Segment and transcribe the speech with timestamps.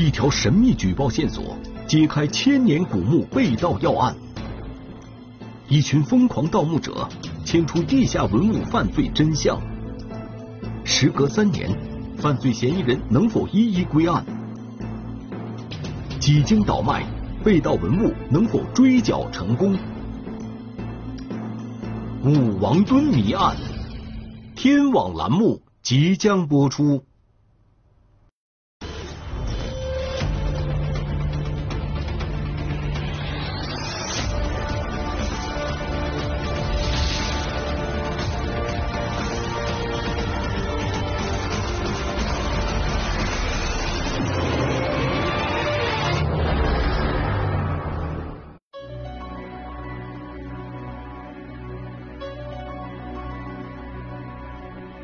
[0.00, 1.54] 一条神秘举报线索，
[1.86, 4.16] 揭开千年古墓被盗要案。
[5.68, 7.06] 一群疯狂盗墓者
[7.44, 9.60] 牵出地下文物犯罪真相。
[10.84, 11.70] 时隔三年，
[12.16, 14.24] 犯罪嫌疑人能否一一归案？
[16.18, 17.04] 几经倒卖，
[17.44, 19.76] 被盗文物能否追缴成功？
[22.24, 23.54] 武王墩谜案，
[24.56, 27.04] 天网栏目即将播出。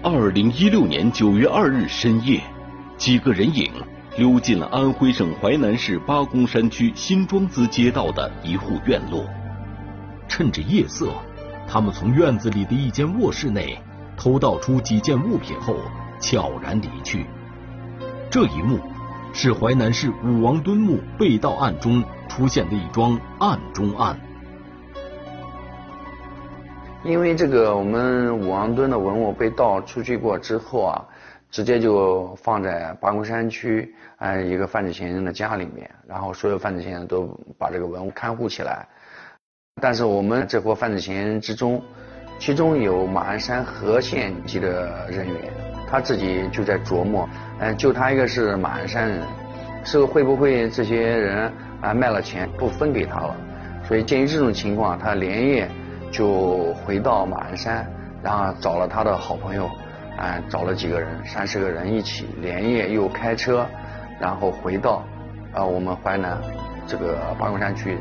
[0.09, 2.41] 二零一六年九月二日深夜，
[2.97, 3.73] 几个人影
[4.17, 9.25] 溜进了安徽省淮南市八公山区新庄子街道的一户院落。
[10.29, 11.13] 趁着夜色，
[11.67, 13.77] 他们从院子里的一间卧室内
[14.17, 15.75] 偷盗出几件物品后，
[16.21, 17.27] 悄然离去。
[18.31, 18.79] 这一幕
[19.33, 24.17] 是淮南市武王墩墓被盗案中出现的一桩案中案。
[27.07, 31.05] 因为这个我们武王墩的文物被盗出去过之后啊，
[31.53, 38.85] 直接就放在八公山区哎一个犯罪嫌疑人的家里面，然后所有犯罪嫌疑人都把这个文物看护起来。
[39.81, 41.81] 但是我们这伙犯罪嫌疑人之中，
[42.41, 45.37] 其中有马鞍山和县级的人员，
[45.89, 47.29] 他自己就在琢磨，
[47.61, 49.23] 嗯，就他一个是马鞍山人，
[49.85, 53.37] 是会不会这些人啊卖了钱不分给他了？
[53.87, 55.71] 所以鉴于这种情况，他连夜。
[56.17, 57.87] 就回到马鞍山，
[58.23, 59.67] 然后找了他的好朋友，
[60.17, 63.67] 啊，找了几个人，三十个人一起连夜又开车，
[64.19, 65.05] 然后回到
[65.53, 66.39] 啊我们淮南
[66.87, 67.99] 这个八公山区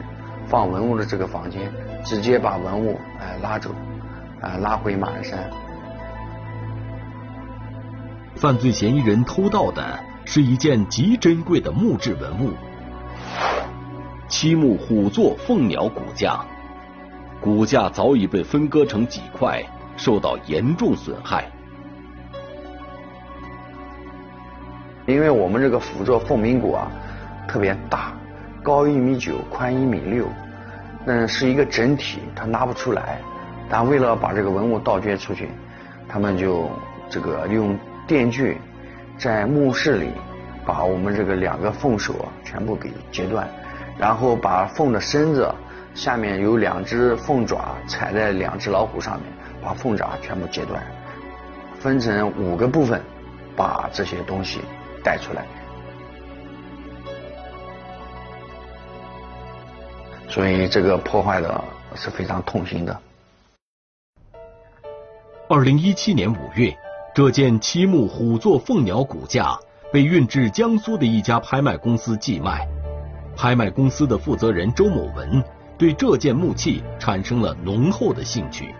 [0.47, 1.69] 放文物的这个房间，
[2.05, 3.69] 直接把文物哎拉走，
[4.39, 5.37] 啊拉回马鞍山。
[8.37, 12.51] 犯罪嫌疑人偷盗的是一件极珍贵的木质文物——
[14.29, 16.45] 漆木虎座凤鸟骨架。
[17.45, 19.63] 骨架早已被分割成几块，
[19.97, 21.45] 受到严重损害。
[25.05, 26.91] 因为我们这个辅座凤鸣骨啊，
[27.47, 28.13] 特别大，
[28.63, 30.25] 高一米九，宽一米六，
[31.05, 33.19] 那是一个整体，它拿不出来。
[33.69, 35.47] 但为了把这个文物盗掘出去，
[36.09, 36.67] 他们就
[37.11, 37.77] 这个用
[38.07, 38.57] 电锯
[39.19, 40.09] 在墓室里
[40.65, 43.47] 把我们这个两个凤首全部给截断，
[43.99, 45.47] 然后把凤的身子。
[45.95, 49.31] 下面有两只凤爪踩在两只老虎上面，
[49.63, 50.85] 把凤爪全部截断，
[51.79, 53.01] 分成五个部分，
[53.55, 54.59] 把这些东西
[55.01, 55.45] 带出来。
[60.27, 61.63] 所以这个破坏的
[61.95, 62.99] 是非常痛心的。
[65.47, 66.75] 二零一七年五月，
[67.13, 69.57] 这件漆木虎座凤鸟骨架
[69.93, 72.67] 被运至江苏的一家拍卖公司寄卖，
[73.37, 75.41] 拍卖公司的负责人周某文。
[75.77, 78.73] 对这件木器产生了浓厚的兴趣。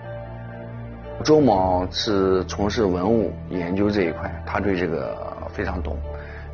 [1.24, 5.18] 周某是从事文物研究这一块，他对这个
[5.50, 5.98] 非常懂。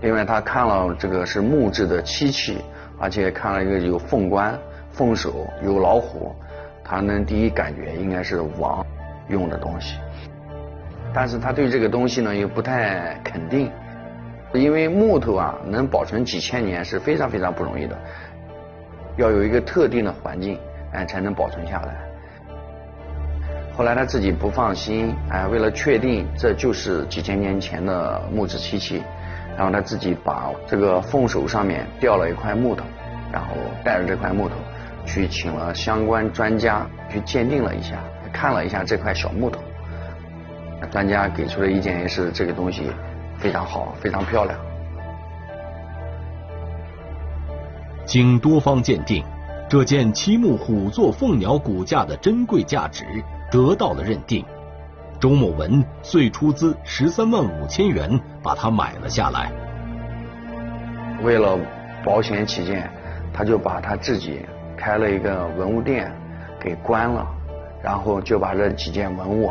[0.02, 2.58] 另外，他看了这个是木质的漆器，
[2.98, 4.58] 而且看了一个有凤冠、
[4.92, 6.36] 凤首、有老虎，
[6.84, 8.84] 他能第一感觉应该是王
[9.30, 9.98] 用的东西。
[11.14, 13.70] 但是他对这个东西呢又不太肯定，
[14.54, 17.96] 因为木头啊能保存几千年是非常非常不容易的。
[19.18, 20.58] 要有一个特定的环境，
[20.94, 21.96] 哎，才能保存下来。
[23.74, 29.02] 后来他自己不放心，哎，为了确定这就是几千年前的木质漆器，
[29.58, 32.84] 然后他自己把这个凤首上面掉了一块木头，
[33.32, 34.56] 然后带着这块木头
[35.06, 37.98] 去请了相关专家去鉴定了一下，
[38.32, 39.60] 看了一下这块小木头，
[40.92, 42.92] 专家给出的意见也是这个东西
[43.40, 44.71] 非常好，非常漂亮。
[48.12, 49.24] 经多方鉴定，
[49.70, 53.06] 这件漆木虎座凤鸟骨架的珍贵价值
[53.50, 54.44] 得到了认定。
[55.18, 59.50] 周某文遂出资十三万五千元把它买了下来。
[61.24, 61.58] 为了
[62.04, 62.92] 保险起见，
[63.34, 66.12] 他就把他自己开了一个文物店
[66.60, 67.26] 给关了，
[67.82, 69.50] 然后就把这几件文物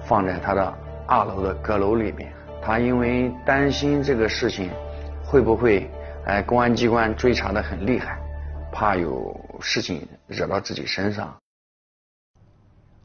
[0.00, 0.72] 放在他的
[1.06, 2.32] 二楼的阁楼里面。
[2.62, 4.70] 他因为担心这个事情
[5.22, 5.86] 会不会。
[6.30, 8.16] 哎，公安机关追查的很厉害，
[8.72, 11.36] 怕有事情惹到自己身上。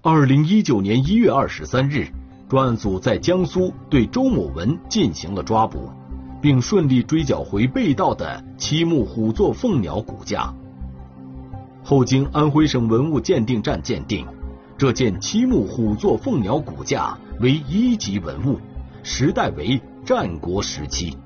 [0.03, 2.07] 二零一九年一月二十三日，
[2.47, 5.89] 专案组在江苏对周某文进行了抓捕，
[6.39, 10.53] 并顺利追缴回被盗的漆木虎座凤鸟骨架。
[11.83, 14.27] 后经安徽省文物鉴定站鉴定，
[14.77, 18.59] 这件漆木虎座凤鸟骨架为一级文物，
[19.01, 21.17] 时代为战国时期。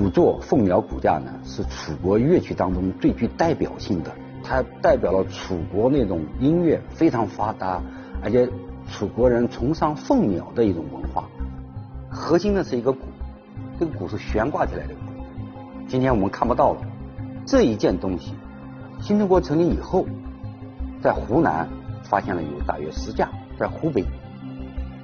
[0.00, 4.10] 五座凤鸟骨架呢，是楚国乐曲当中最具代表性的，
[4.42, 7.82] 它代表了楚国那种音乐非常发达，
[8.22, 8.48] 而且
[8.90, 11.28] 楚国人崇尚凤鸟的一种文化。
[12.08, 13.00] 核心的是一个鼓，
[13.78, 14.94] 这个鼓是悬挂起来的。
[15.86, 16.80] 今天我们看不到了。
[17.44, 18.32] 这一件东西，
[19.02, 20.06] 新中国成立以后，
[21.02, 21.68] 在湖南
[22.04, 24.02] 发现了有大约十架，在湖北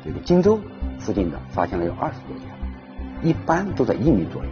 [0.03, 0.59] 这个荆州
[0.99, 4.51] 附近的发现了有二十多架，一般都在一米左右。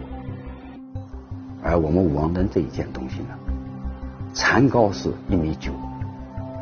[1.65, 3.29] 而我们武王灯这一件东西呢，
[4.33, 5.71] 残高是一米九，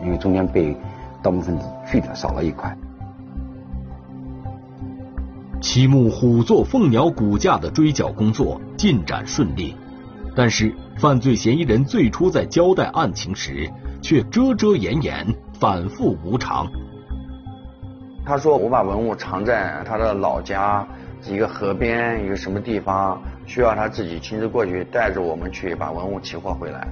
[0.01, 0.75] 因为中间被
[1.21, 2.73] 盗墓分子锯掉少了一块。
[5.59, 9.75] 漆木虎座凤鸟骨架的追缴工作进展顺利，
[10.33, 13.69] 但是犯罪嫌疑人最初在交代案情时
[14.01, 15.27] 却遮遮掩掩、
[15.59, 16.65] 反复无常。
[18.25, 20.87] 他说：“我把文物藏在他的老家
[21.27, 26.87] 一个河边一个什么地方。”需要他自己亲自过去，带着我们去把文物起货回来，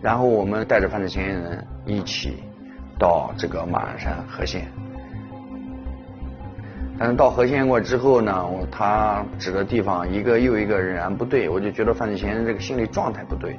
[0.00, 2.42] 然后我们带着犯罪嫌疑人一起
[2.98, 4.66] 到这个马鞍山和县。
[6.98, 13.58] 但是到河县过之后呢，他指的地方一个又一个仍然不对，我就觉得犯罪嫌疑人这个心理状态不对。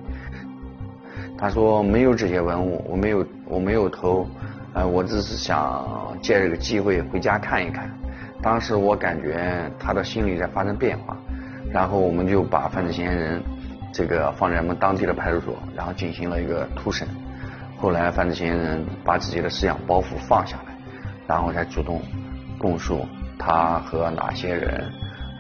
[1.38, 4.26] 他说没有这些文物，我没有我没有偷，
[4.74, 7.90] 呃，我只是想借这个机会回家看一看。
[8.42, 11.18] 当时我感觉他的心理在发生变化。
[11.74, 13.42] 然后我们就把犯罪嫌疑人
[13.92, 17.08] 这个放在我们当地的派出所，然后进行了一个突审。
[17.80, 20.78] 后来犯罪嫌疑人把自己的思想包袱放下来，
[21.26, 22.00] 然后才主动
[22.60, 23.08] 供述
[23.40, 24.88] 他和哪些人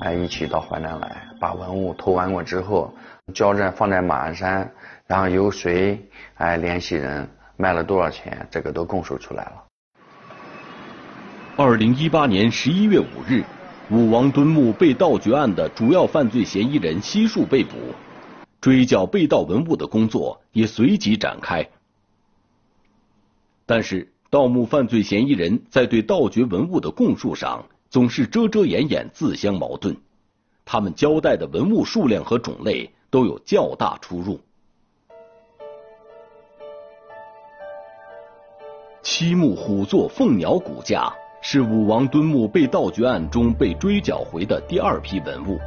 [0.01, 2.91] 哎一起到淮南来，把文物偷完过之后，
[3.35, 4.71] 交在放在马鞍山，
[5.05, 6.03] 然后由谁
[6.33, 9.63] 哎联系人卖了多少钱，这个都供述出来了。
[11.57, 13.43] 二零一八年十一月五日。
[13.91, 17.75] 武王墩墓被盗掘案的主要犯罪嫌疑人悉数被捕，
[18.61, 21.69] 追缴被盗文物的工作也随即展开。
[23.65, 29.97] 但是，盗墓犯罪嫌疑人在对盗掘文物的供述上总是遮遮掩掩、自相矛盾，
[30.63, 34.39] 他们交代的文物数量和种类都有较大出入。
[39.01, 41.13] 漆木虎座凤鸟骨架。
[41.45, 45.59] 是武王墩墓被盗掘案中被追缴回的第二批文物。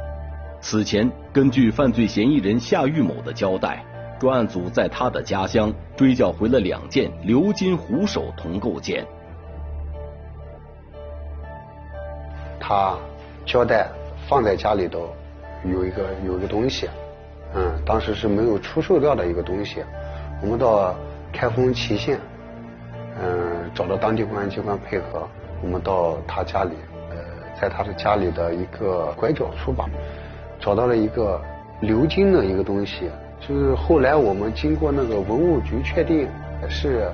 [0.59, 3.85] 此前，根据犯罪嫌疑人夏玉某的交代，
[4.19, 9.05] 专案组在他的家乡追缴回了两件鎏金虎首铜构件。
[12.59, 12.97] 他
[13.45, 13.87] 交代
[14.27, 15.13] 放在家里头
[15.63, 16.89] 有一个有一个东西，
[17.53, 19.83] 嗯，当时是没有出售掉的一个东西。
[20.41, 20.95] 我们到
[21.31, 22.19] 开封祁县，
[23.21, 25.29] 嗯，找到当地公安机关配合。
[25.61, 26.71] 我们到他家里，
[27.09, 27.15] 呃，
[27.59, 29.89] 在他的家里的一个拐角处吧，
[30.59, 31.41] 找到了一个
[31.81, 33.09] 鎏金的一个东西，
[33.39, 36.27] 就是后来我们经过那个文物局确定
[36.69, 37.09] 是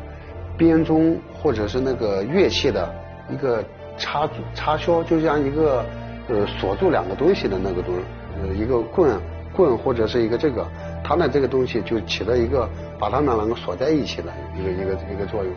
[0.58, 2.94] 编钟或者是那个乐器的
[3.30, 3.64] 一个
[3.98, 5.86] 插插销，就像一个
[6.28, 7.96] 呃锁住两个东西的那个东，
[8.42, 9.20] 呃一个棍
[9.56, 10.66] 棍或者是一个这个，
[11.04, 12.68] 它呢这个东西就起了一个
[13.00, 15.54] 把它们两个锁在一起的一个一个一个作用。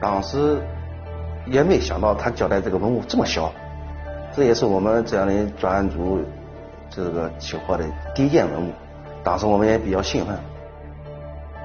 [0.00, 0.58] 当时
[1.46, 3.52] 也没想到他交代这个文物这么小，
[4.34, 6.22] 这也是我们这样的专案组
[6.88, 8.72] 这个起获的第一件文物。
[9.22, 10.34] 当时我们也比较兴奋，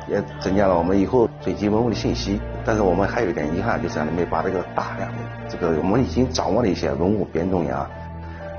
[0.10, 2.42] 也增加了我们以后追击文物的信息。
[2.66, 7.90] 但是我们还有一点遗憾，就是没把这个大量的这个我们已经掌握的一些文物编钟呀，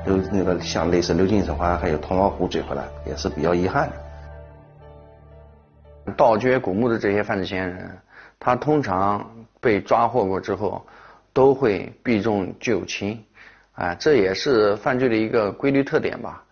[0.07, 3.97] 有那个像类似鎏金手环还有铜老虎追回来，也是比较遗憾的。
[6.17, 7.99] 盗掘古墓的这些犯罪嫌疑人，
[8.39, 9.27] 他通常。
[9.67, 10.87] 被抓获过之后，
[11.33, 13.19] 都会避重就轻，
[13.75, 16.45] 啊，这也是犯罪的一个规律特点吧。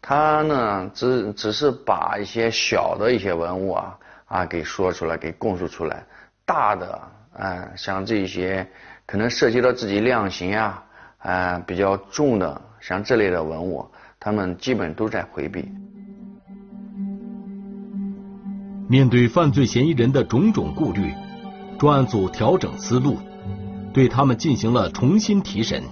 [0.00, 6.02] 他呢，只只是把一些小的一些文物啊啊给说出来，给供述出来，
[6.46, 6.98] 大的
[7.36, 8.66] 啊，像这些
[9.04, 10.84] 可能涉及到自己量刑啊
[11.18, 13.86] 啊比较重的，像这类的文物，
[14.18, 15.68] 他们基本都在回避。
[18.88, 21.12] 面对犯罪嫌疑人的种种顾虑。
[21.84, 23.18] 专案组调整思路，
[23.92, 25.82] 对他们进行了重新提审。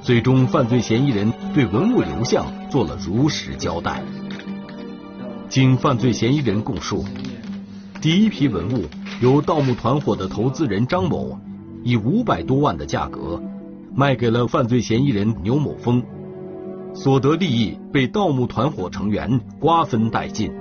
[0.00, 4.00] 最终，犯罪嫌疑人对文物流向做了如实交代。
[5.48, 7.04] 经犯罪嫌疑人供述，
[8.00, 8.84] 第一批文物
[9.20, 11.36] 由盗墓团伙的投资人张某
[11.82, 13.42] 以五百多万的价格
[13.92, 16.00] 卖给了犯罪嫌疑人牛某峰，
[16.94, 20.52] 所得利益被盗墓团伙成员瓜分殆尽。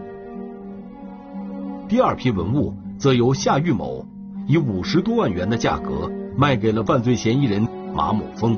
[1.93, 4.03] 第二批文物则由夏玉某
[4.47, 8.57] 以五十多万元的价格卖给了犯罪嫌疑人马某峰。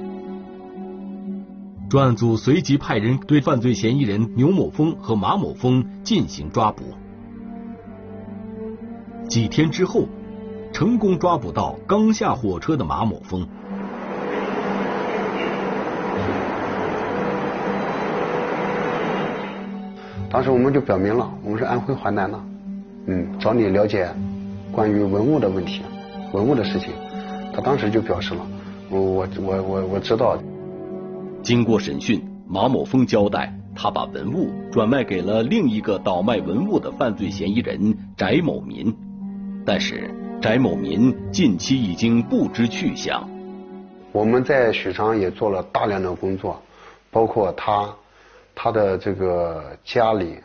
[1.89, 6.86] 专案组随即派人对犯罪嫌疑人牛某峰和马某峰进行抓捕。
[9.27, 10.06] 几天之后，
[10.72, 13.46] 成功抓捕到刚下火车的马某峰。
[20.32, 22.39] 当时我们就表明了，我们是安徽淮南的，
[23.07, 24.09] 嗯，找你了解
[24.71, 25.81] 关于文物的问题、
[26.33, 26.93] 文物的事情。
[27.53, 28.45] 他当时就表示了，
[28.89, 30.38] 我我我我我知道。
[31.43, 38.93] 经过审讯，马某峰交代，他把文物转卖给了另一个倒卖文物的犯罪嫌疑人翟某民，
[39.65, 40.09] 但是
[40.41, 43.29] 翟某民近期已经不知去向。
[44.12, 46.59] 我们在许昌也做了大量的工作，
[47.12, 47.93] 包括他
[48.55, 50.38] 他的这个家里，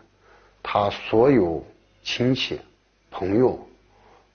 [0.63, 1.65] 他所有
[2.03, 2.61] 亲戚
[3.11, 3.59] 朋友，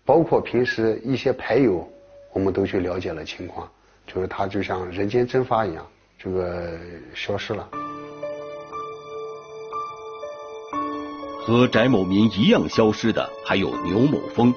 [0.05, 1.87] 包括平时一些牌友，
[2.33, 3.69] 我们都去了解了情况，
[4.05, 5.85] 就是他就像人间蒸发一样。
[6.17, 6.79] 这个
[7.13, 7.69] 消失了。
[11.41, 14.53] 和翟某民一样消失的还有牛某峰，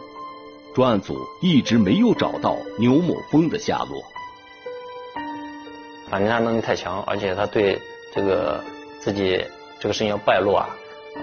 [0.74, 4.02] 专案组一直没有找到牛某峰的下落。
[6.08, 7.78] 反侦查能力太强，而且他对
[8.14, 8.64] 这个
[9.00, 9.44] 自己
[9.78, 10.68] 这个事情要败露啊，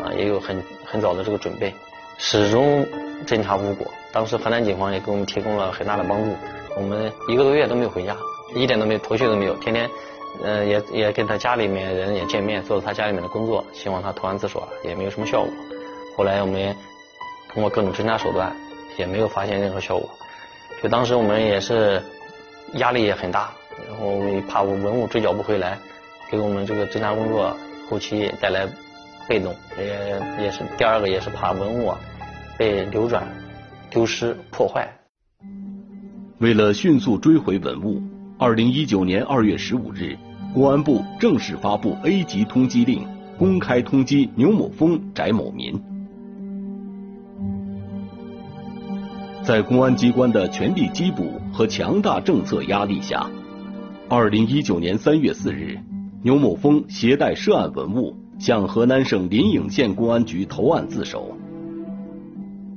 [0.03, 1.73] 啊也有很很早的这个准备，
[2.17, 2.85] 始终
[3.25, 3.91] 侦查无果。
[4.11, 6.35] 当时河南警方也给我们提供了很大的帮助，
[6.75, 8.15] 我们一个多月都没有回家，
[8.55, 9.89] 一点都没有头绪都没有，天天。
[10.43, 15.49] 嗯，也也跟他家里面人也见面，做他家里面的工作，希望他投案自首，也没有什么效果。
[16.17, 16.75] 后来我们
[17.53, 18.53] 通过各种侦查手段，
[18.97, 20.09] 也没有发现任何效果。
[20.83, 22.03] 就当时我们也是
[22.73, 23.53] 压力也很大，
[23.87, 25.77] 然后怕文物追缴不回来，
[26.29, 27.55] 给我们这个侦查工作
[27.89, 28.67] 后期带来
[29.27, 31.99] 被动，也也是第二个也是怕文物啊
[32.57, 33.27] 被流转、
[33.89, 34.87] 丢失、破坏。
[36.39, 38.01] 为了迅速追回文物。
[38.37, 40.17] 二零一九年二月十五日，
[40.53, 45.81] 公安部正式发布 A 级通缉令，公开通缉牛某峰、翟某民。
[49.41, 53.25] 在公安机关的全力缉捕和强大政策压力下，
[54.09, 55.79] 二零一九年三月四日，
[56.21, 61.35] 牛某峰携带涉案文物向河南省临颍县公安局投案自首。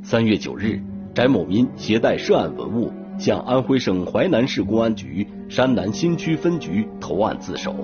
[0.03, 0.81] 三月九日，
[1.15, 2.93] 翟某民携带涉案文物。
[3.19, 7.75] 向安徽省淮南市公安局山南新区分局投案自首。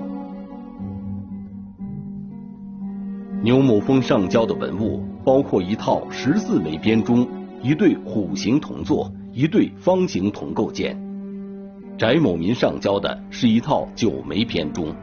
[3.43, 7.27] 牛某峰上交的文物包括一套十四枚编钟、
[7.61, 10.95] 一对虎形铜座、一对方形铜构件。
[11.97, 14.95] 翟某民上交的是一套九枚编钟。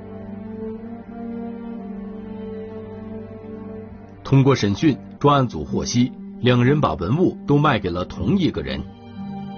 [4.32, 6.10] 通过审讯，专案组获悉，
[6.40, 8.80] 两人把文物都卖给了同一个人。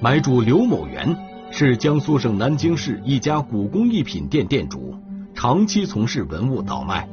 [0.00, 1.16] 买主刘某元
[1.52, 4.96] 是江苏省南京市一家古工艺品店店主，
[5.32, 7.08] 长期从事文物倒卖。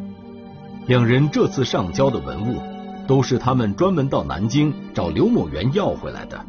[0.87, 2.59] 两人这次上交的文物，
[3.05, 6.43] 都是他们专门到南京找刘某元要回来的。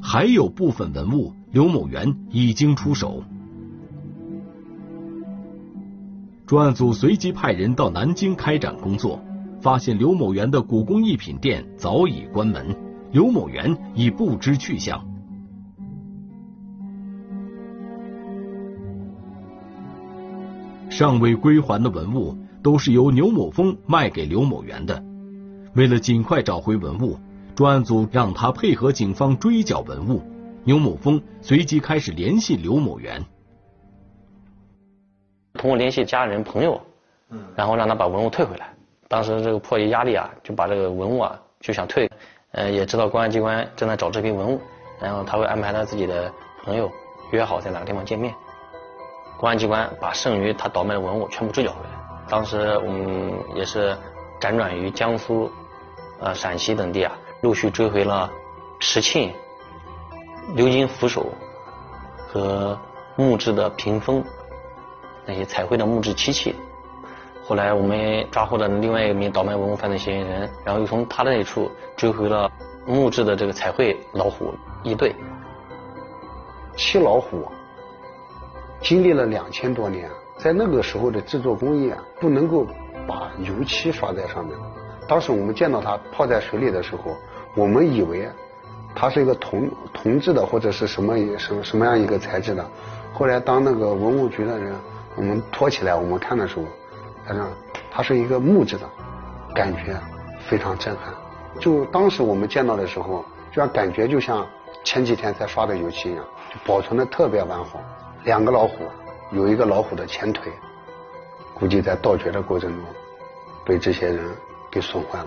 [0.00, 3.24] 还有部分文物，刘某元已经出手。
[6.46, 9.18] 专案组随即派人到南京开展工作，
[9.62, 12.76] 发现刘某元的古工艺品店早已关门。
[13.12, 15.02] 刘某元已不知去向，
[20.90, 25.02] 尚未归还的文物都是由牛某峰卖给刘某元的。
[25.74, 27.16] 为了尽快找回文物，
[27.54, 30.20] 专案组让他配合警方追缴文物。
[30.64, 33.24] 牛某峰随即开始联系刘某元，
[35.64, 36.78] 通过联系家人朋友，
[37.30, 38.68] 嗯然后让他把文物退回来。
[39.08, 42.06] 当时这个迫于压力啊，就把这个文物啊就想退。
[42.52, 44.60] 呃，也知道公安机关正在找这批文物，
[45.00, 46.30] 然后他会安排他自己的
[46.64, 46.90] 朋友
[47.30, 48.34] 约好在哪个地方见面。
[49.38, 51.90] 公安机关把剩余他倒卖的文物全部追缴回来。
[52.28, 53.96] 当时我们也是
[54.38, 55.50] 辗转于江苏、
[56.20, 58.30] 呃陕西等地啊，陆续追回了
[58.80, 59.32] 石磬、
[60.56, 61.32] 鎏金扶手
[62.28, 62.78] 和
[63.16, 64.22] 木质的屏风，
[65.26, 66.54] 那些彩绘的木质漆器。
[67.46, 72.50] 后来我们抓获了另外一名倒卖文物犯罪嫌疑人，然后又从他的那处追回了
[72.86, 75.14] 木质的这个彩绘老虎一对。
[76.76, 77.46] 漆老虎
[78.80, 82.66] 经历了两千多年，在那个时候的制作工艺啊，不能够
[83.06, 84.56] 把油漆刷在上面。
[85.06, 87.14] 当时我们见到它泡在水里的时候，
[87.54, 88.26] 我们以为
[88.94, 92.66] 它是一个铜铜制的或者是什么什么什么样一个材质的。
[93.12, 94.74] 后来当那个文物局的人
[95.16, 96.64] 我们托起来我们看的时候，
[97.26, 97.46] 他说
[97.90, 98.88] 它是一个木质的，
[99.54, 99.96] 感觉
[100.48, 101.14] 非常震撼。
[101.60, 104.46] 就当时我们见到的时候，就像感觉就像
[104.82, 107.80] 前几天才刷的油漆一样，就保存的特别完好。
[108.24, 108.84] 两个老虎，
[109.30, 110.52] 有一个老虎的前腿，
[111.54, 112.84] 估计在盗掘的过程中
[113.64, 114.24] 被这些人
[114.70, 115.26] 给损坏了。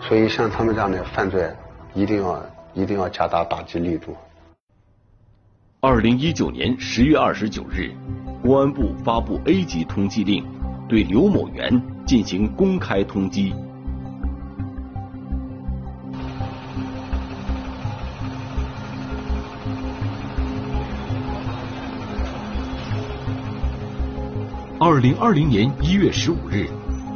[0.00, 1.50] 所以像他们这样的犯罪，
[1.94, 2.42] 一定要
[2.74, 4.14] 一定要加大打击力度。
[5.80, 7.92] 二零一九年十月二十九日，
[8.42, 10.44] 公安部发布 A 级通缉令，
[10.88, 13.54] 对刘某元进行公开通缉。
[24.80, 26.66] 二零二零年一月十五日，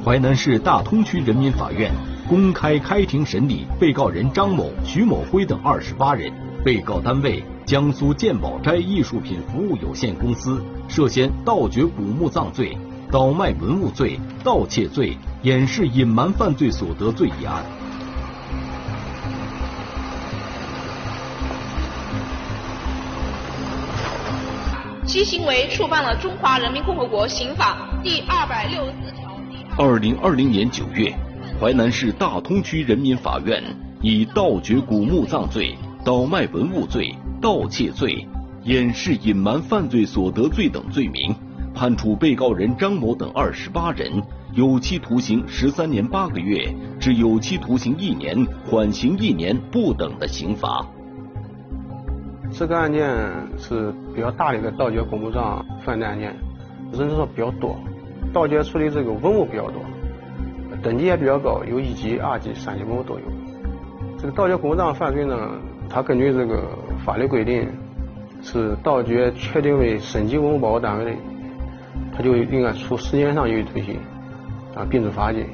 [0.04, 1.90] 淮南市大通区人民法院
[2.28, 6.32] 公开开庭审理被告人张某、徐某辉等二十八人。
[6.64, 12.76] 被告单位江苏鉴宝斋艺术品服务有限公司涉嫌盗掘古墓葬罪、
[13.10, 17.64] 倒卖文物罪、盗窃罪、掩饰隐瞒犯罪所得罪一案。
[25.06, 29.30] 其行为触犯了《中华人民共和国刑法》第二百六十四条。
[29.78, 31.10] 二零二零年九月，
[31.58, 33.64] 淮南市大通区人民法院
[34.02, 35.74] 以盗掘古墓葬罪、
[36.04, 38.26] 倒卖文物罪、盗窃罪、
[38.62, 41.34] 掩饰隐瞒犯罪所得罪等罪名，
[41.74, 44.22] 判处被告人张某等二十八人
[44.54, 50.86] 有期徒刑十三年八个月至有期徒刑一年，缓刑一年不等的刑罚。
[52.52, 53.10] 这个案件
[53.58, 56.32] 是比较大的一个盗掘古墓葬犯罪案件，
[56.92, 57.76] 人数比较多，
[58.32, 59.82] 盗掘出的这个文物比较多，
[60.80, 63.22] 等级也比较高，有一级、二级、三级文物都有。
[64.16, 65.36] 这个盗掘古墓葬犯罪呢，
[65.88, 66.68] 它根据这个
[67.04, 67.68] 法律规定，
[68.42, 71.12] 是盗掘确定为省级文物保护单位的，
[72.16, 73.98] 它就应该处时间上有期徒刑，
[74.74, 75.46] 啊，并处罚金。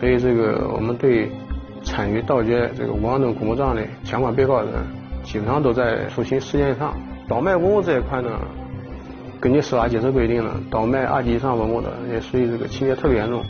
[0.00, 1.30] 所以这个我们对
[1.82, 4.72] 参与盗掘这个王墩古墓葬的相关被告人。
[5.24, 6.92] 基本上都在处刑十年以上，
[7.28, 8.28] 倒卖文物这一块呢，
[9.40, 13.40] 根据司法解释规定呢，倒卖二级以上文物的也属于这个情节特别严重，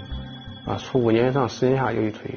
[0.67, 2.37] 啊，处五年以上十年以下有期徒刑。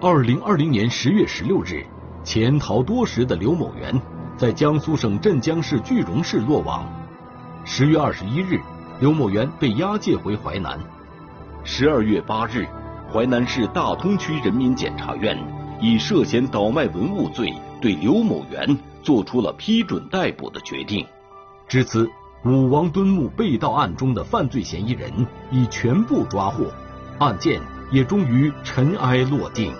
[0.00, 1.84] 二零二零年十月十六日，
[2.26, 4.02] 潜逃多时的刘某元
[4.36, 6.84] 在江苏省镇江市句容市落网。
[7.64, 8.60] 十月二十一日，
[8.98, 10.76] 刘某元被押解回淮南。
[11.62, 12.66] 十二月八日，
[13.12, 15.38] 淮南市大通区人民检察院。
[15.80, 21.06] 以涉嫌倒卖文物罪，对刘某元作出了批准逮捕的决定。
[21.68, 22.10] 至此，
[22.44, 25.12] 武王墩墓被盗案中的犯罪嫌疑人
[25.52, 26.72] 已全部抓获，
[27.20, 27.60] 案件
[27.92, 29.72] 也终于尘埃落定。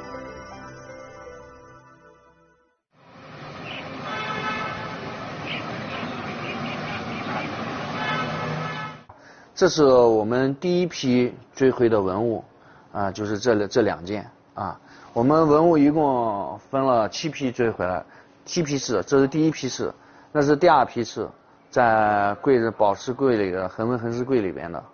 [9.56, 12.44] 这是我们第一批追回的文物，
[12.92, 14.78] 啊，就是这这两件啊。
[15.14, 18.04] 我们文物一共分了七批追回来，
[18.44, 19.94] 七批次，这是第一批次，
[20.30, 21.26] 那是第二批次，
[21.70, 24.84] 在柜子宝石柜里的恒温恒石柜里边的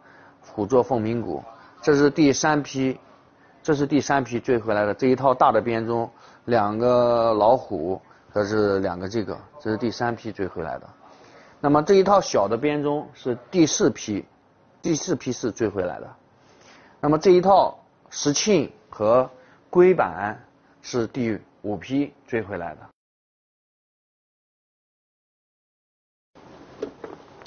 [0.40, 1.42] 虎座凤鸣鼓，
[1.80, 2.96] 这是第三批，
[3.64, 6.08] 这是第三批追回来的这一套大的编钟，
[6.44, 8.00] 两个老虎，
[8.32, 10.88] 这是两个这个，这是第三批追回来的。
[11.60, 14.24] 那么这一套小的编钟是第四批，
[14.82, 16.16] 第四批次追回来的。
[17.00, 17.78] 那么这一套
[18.10, 19.30] 石磬和
[19.70, 20.38] 龟板
[20.82, 22.80] 是第五批追回来的，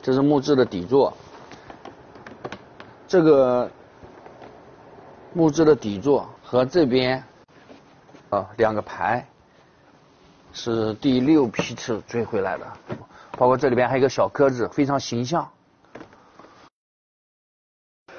[0.02, 1.14] 这是木质的底座，
[3.08, 3.70] 这个
[5.34, 7.22] 木质的底座和这边
[8.30, 9.28] 啊两个牌
[10.54, 12.66] 是第六批次追回来的，
[13.38, 15.50] 包括这里边还有一个小鸽子，非常形象。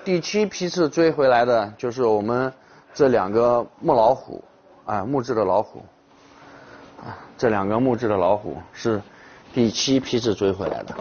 [0.07, 2.53] 第七批次追回来的就是我们。
[2.95, 4.43] 这两个木老虎，
[4.87, 5.85] 啊，木质的老虎，
[7.05, 9.03] 啊，这两个木质的老虎是
[9.53, 10.95] 第七批次追回来的。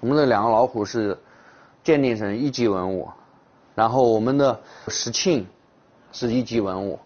[0.00, 1.18] 我们这两个老虎是
[1.82, 3.08] 鉴定成一级文物，
[3.74, 5.44] 然后我们的石磬
[6.12, 6.98] 是一级文物，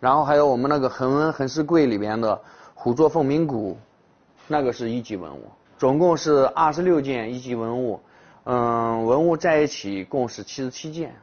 [0.00, 2.38] 然后还有我们那个恒温恒石柜里边的
[2.74, 3.78] 虎座凤鸣鼓，
[4.48, 5.44] 那个是一级文物，
[5.78, 8.00] 总共是二十六件一级文物，
[8.44, 11.14] 嗯，文物在一起共是七十七件。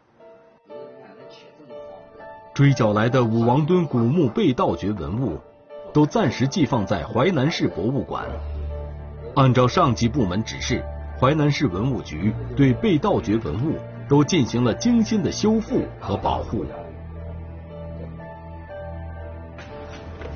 [2.53, 5.39] 追缴来的武王墩古墓被盗掘文物，
[5.91, 8.25] 都暂时寄放在淮南市博物馆。
[9.35, 10.83] 按照上级部门指示，
[11.19, 16.63] 淮南市文物局对被盗掘文物都进行了精心的修复和保护。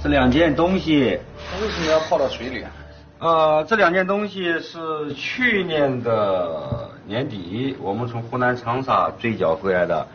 [0.01, 1.19] 这两件东西，
[1.61, 2.71] 为什么要泡到水里啊？
[3.19, 10.07] 呃，这两件东西是去年的年底我们从湖南长沙追缴回来的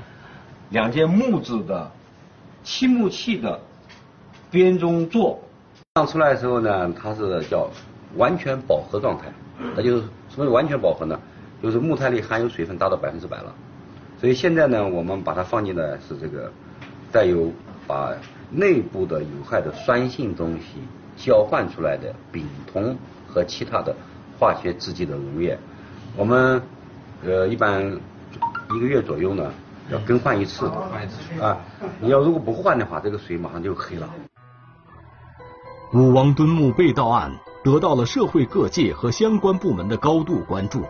[0.70, 1.90] 两件木质的
[2.62, 3.58] 漆木器的
[4.52, 5.40] 编钟座。
[5.94, 7.68] 放出来的时候呢，它是叫
[8.16, 9.24] 完全饱和状态。
[9.74, 11.18] 那就是什么是完全饱和呢？
[11.60, 13.52] 就是木材里含有水分达到百分之百了。
[14.20, 16.52] 所以现在呢，我们把它放进的是这个
[17.10, 17.50] 带有
[17.84, 18.12] 把
[18.48, 20.80] 内部的有害的酸性东西
[21.24, 22.96] 交换出来的丙酮
[23.28, 23.94] 和其他的
[24.38, 25.56] 化学制剂的溶液。
[26.16, 26.60] 我们
[27.24, 27.80] 呃一般
[28.74, 29.52] 一个月左右呢
[29.88, 30.66] 要更换一次。
[31.40, 31.56] 啊！
[32.00, 34.10] 你要如果不换的话，这个水马上就黑了。
[35.94, 37.30] 武王墩墓被盗案
[37.62, 40.82] 得到了社会各界和相关部门的高度关注。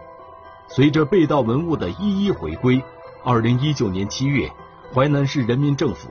[0.69, 2.83] 随着被盗文物的一一回归。
[3.25, 4.51] 二零一九年七月，
[4.93, 6.09] 淮南市人民政府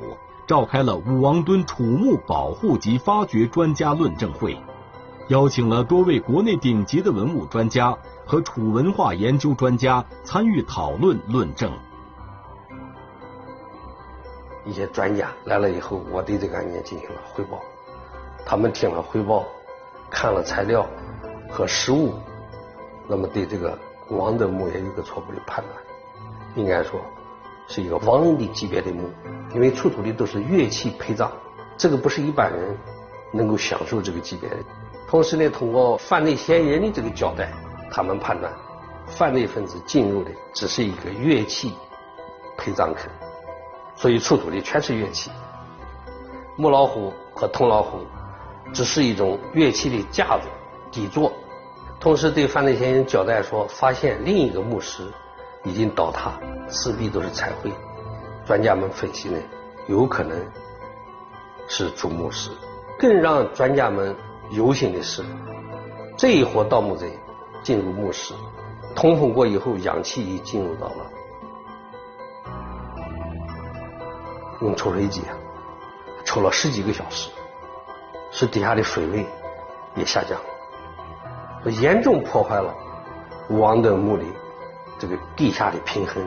[0.51, 4.61] 召开了武王墩楚墓保护及发掘专家论证会，
[5.29, 11.71] 邀请了多位国内顶级的文物专家和楚文化研究专家参与讨论论证。
[14.65, 17.61] 一些专家来了以后，我对这个案件进行了汇报，
[18.45, 19.45] 他们听了汇报，
[20.09, 20.85] 看了材料
[21.49, 22.13] 和实物，
[23.07, 25.77] 那么对这个王的墓也有个初步的判断。
[26.57, 26.99] 应该说
[27.71, 29.09] 是一个王人的级别的墓，
[29.55, 31.31] 因为出土的都是乐器陪葬，
[31.77, 32.77] 这个不是一般人
[33.31, 34.57] 能够享受这个级别的。
[35.07, 37.49] 同时呢，通过犯罪嫌疑人的这个交代，
[37.89, 38.51] 他们判断
[39.05, 41.73] 犯罪分子进入的只是一个乐器
[42.57, 43.09] 陪葬坑，
[43.95, 45.31] 所以出土的全是乐器。
[46.57, 47.99] 母老虎和铜老虎
[48.73, 50.47] 只是一种乐器的架子
[50.91, 51.31] 底座。
[52.01, 55.03] 同时对犯罪嫌疑人交代说，发现另一个墓室。
[55.63, 57.71] 已经倒塌，四壁都是彩绘。
[58.45, 59.37] 专家们分析呢，
[59.87, 60.37] 有可能
[61.67, 62.49] 是主墓室。
[62.97, 64.15] 更让专家们
[64.51, 65.23] 忧心的是，
[66.17, 67.11] 这一伙盗墓贼
[67.63, 68.33] 进入墓室，
[68.95, 71.05] 通风过以后，氧气已进入到了，
[74.61, 75.23] 用抽水机，
[76.25, 77.29] 抽了十几个小时，
[78.31, 79.25] 使底下的水位
[79.95, 80.39] 也下降，
[81.81, 82.75] 严重破坏了
[83.49, 84.25] 王的墓里。
[85.01, 86.23] 这个地下的平衡，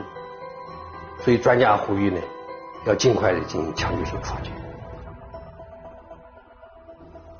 [1.21, 2.19] 所以专家呼吁呢，
[2.85, 4.51] 要尽快的进行抢救性发掘。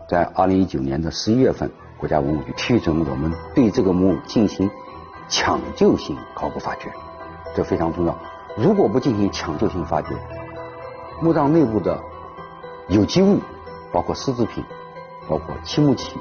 [0.07, 4.71] 在二零一九年的十一月份，国家文物局批准我们对这个墓进行
[5.27, 6.89] 抢救性考古发掘，
[7.53, 8.17] 这非常重要。
[8.55, 10.15] 如果不进行抢救性发掘，
[11.21, 12.01] 墓葬内部的
[12.87, 13.41] 有机物，
[13.91, 14.63] 包括丝织品、
[15.27, 16.17] 包括漆木器、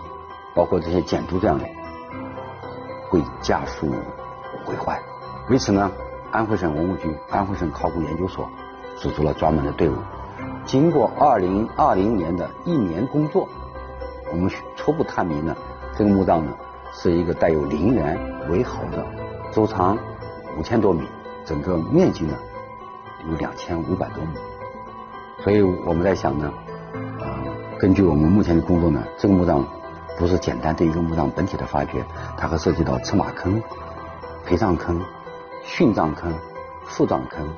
[0.57, 1.65] 包括这些建筑样的，
[3.09, 3.95] 会加速。
[4.65, 5.01] 毁坏。
[5.49, 5.91] 为此呢，
[6.31, 8.49] 安徽省文物局、安徽省考古研究所
[8.97, 9.95] 组织了专门的队伍。
[10.65, 13.47] 经过二零二零年的一年工作，
[14.33, 15.55] 我们初步探明呢，
[15.97, 16.53] 这个墓葬呢
[16.93, 19.05] 是一个带有陵园为壕的，
[19.53, 19.99] 周长
[20.59, 21.07] 五千多米，
[21.45, 22.35] 整个面积呢
[23.29, 24.33] 有两千五百多亩。
[25.43, 26.51] 所以我们在想呢，
[27.21, 27.29] 呃，
[27.79, 29.63] 根据我们目前的工作呢，这个墓葬
[30.19, 32.03] 不是简单对一个墓葬本体的发掘，
[32.39, 33.63] 它还涉及到车马坑。
[34.47, 35.01] 陪葬坑、
[35.65, 36.33] 殉葬坑、
[36.85, 37.49] 副葬坑，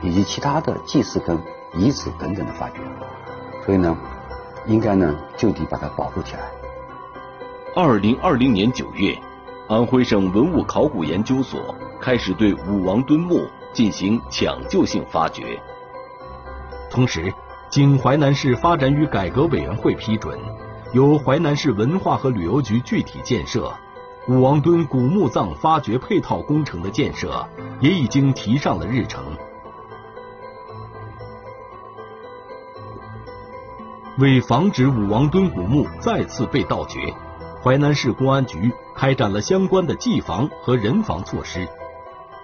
[0.00, 1.38] 以及其他的祭祀坑、
[1.74, 2.80] 遗址等等的发掘，
[3.64, 3.94] 所以呢，
[4.66, 6.42] 应该呢就地把它保护起来。
[7.76, 9.18] 二零二零年九月，
[9.68, 15.60] 安徽省文物考古研究所开始对武王墩墓进行抢救性发掘，
[16.90, 17.32] 同时，
[17.68, 20.38] 经淮南市发展与改革委员会批准，
[20.92, 23.70] 由淮南市文化和旅游局具体建设。
[24.26, 27.46] 武王墩古墓葬发掘配套工程的建设
[27.78, 29.22] 也已经提上了日程。
[34.18, 37.12] 为防止武王墩古墓再次被盗掘，
[37.62, 41.68] 淮南市公安局开展了相关的技防和人防措施，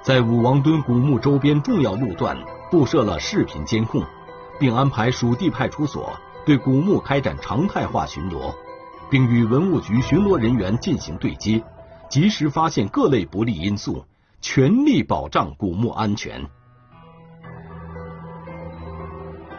[0.02, 2.36] 在武王墩古墓周边重要路段
[2.70, 4.02] 布设了视频监控，
[4.58, 6.12] 并安排属地派出所
[6.44, 8.54] 对古墓开展常态化巡逻。
[9.08, 11.60] 并与文物局巡逻人员进行对接，
[12.10, 14.04] 及时发现各类不利因素，
[14.40, 16.44] 全力保障古墓安全。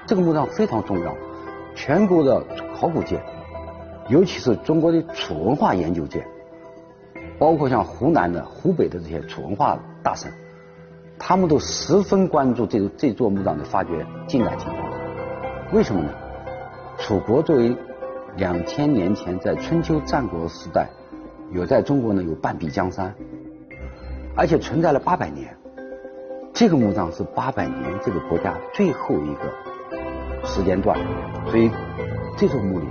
[0.06, 1.16] 这个墓葬非常重要，
[1.74, 3.24] 全国的考古界，
[4.10, 6.28] 尤其是中国的楚文化研究界，
[7.40, 10.30] 包括像湖南的、湖北的这些楚文化大省，
[11.18, 14.92] 他们都十分关注这这座墓葬的发掘进展情况。
[15.72, 16.12] 为什么呢？
[16.98, 17.74] 楚国作为
[18.36, 20.90] 两千年前，在春秋战国时代，
[21.54, 23.14] 有在中国呢有半壁江山，
[24.36, 25.56] 而且存在了八百年。
[26.54, 31.00] 这个墓葬是八百年这个国家最后一个时间段，
[31.48, 31.72] 所以
[32.38, 32.86] 这座墓里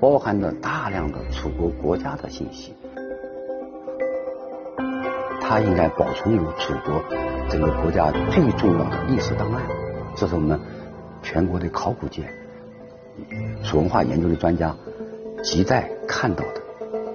[0.00, 2.74] 包含着大量的楚国国家的信息，
[5.40, 7.02] 它应该保存有楚国
[7.48, 9.62] 整个国家最重要的历史档案。
[10.16, 10.60] 这是我们
[11.22, 12.28] 全国的考古界、
[13.62, 14.74] 楚文化研究的专家
[15.42, 16.60] 亟待看到的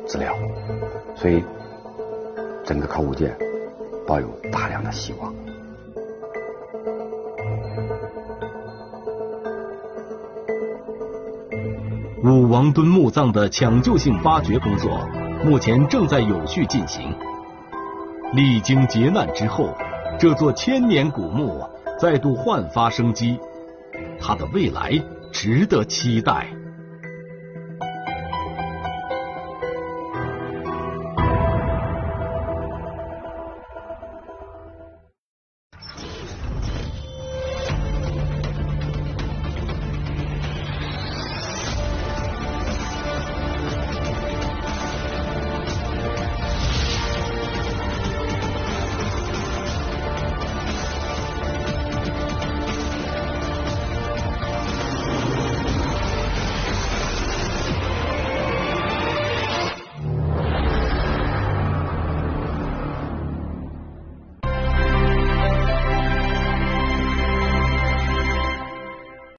[0.08, 0.34] 资料，
[1.15, 1.43] 所以
[2.63, 3.36] 整个考古界
[4.08, 5.34] 抱有大量的希望。
[12.24, 15.08] 武王墩墓葬的抢救性发掘工作
[15.46, 17.13] 目前正在有序进行。
[18.34, 19.70] 历经劫难之后，
[20.20, 21.63] 这座千年古墓
[22.00, 23.39] 再度焕发生机，
[24.20, 26.48] 它的未来值得期待。